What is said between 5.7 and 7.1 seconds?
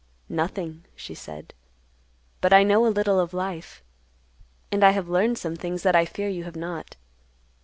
that I fear you have not.